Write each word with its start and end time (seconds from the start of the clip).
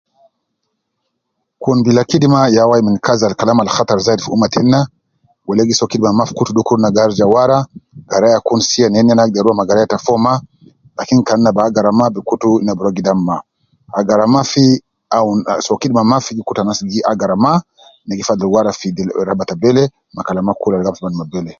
Kun 1.63 1.77
bila 1.85 2.01
kidima 2.09 2.39
ya 2.57 2.63
wai 2.69 2.81
min 2.87 2.97
kazi 3.07 3.25
al 3.25 3.35
Kalam 3.39 3.59
al 3.61 3.71
khattar 3.75 3.99
fi 4.23 4.29
umma 4.35 4.47
tena 4.53 4.79
wele 5.47 5.63
gi 5.67 5.75
soo 5.79 5.91
kidima 5.91 6.17
mafi 6.19 6.33
dukur 6.57 6.77
na 6.81 6.93
gi 6.95 6.99
arija 7.03 7.25
wara 7.35 7.57
garaya 8.11 8.37
kun 8.47 8.59
sia 8.69 8.87
nena 8.93 9.13
ne 9.15 9.21
agder 9.25 9.43
rua 9.45 9.57
ma 9.59 9.67
garaya 9.69 9.91
ta 9.93 9.97
fo 10.05 10.13
ma 10.25 10.33
lakin 10.97 11.19
kan 11.27 11.39
na 11.43 11.49
bi 11.55 11.61
agara 11.67 11.91
ma 11.99 12.05
kutu 12.29 12.49
na 12.65 12.71
bi 12.75 12.81
rua 12.85 12.95
gidam 12.97 13.19
ma 13.27 13.35
agara 13.99 14.25
mafi 14.35 14.65
awun 15.17 15.39
ah 15.51 15.59
soo 15.65 15.77
kidima 15.81 16.03
mafi 16.13 16.31
gi 16.37 16.43
kutu 16.47 16.59
anas 16.61 16.79
gi 16.91 16.99
agara 17.11 17.35
ma 17.43 17.51
na 18.07 18.13
gi 18.17 18.23
fadul 18.27 18.51
wara 18.55 18.71
gi 18.97 19.03
ag 19.03 19.25
raba 19.27 19.43
te 19.49 19.55
bele 19.63 19.83
ma 20.15 20.21
kalama 20.27 20.51
kul 20.61 20.73
al 20.75 20.83
raf 20.87 20.99